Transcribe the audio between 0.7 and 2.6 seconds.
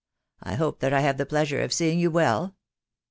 that I have the pleasure of seeing you wefl?"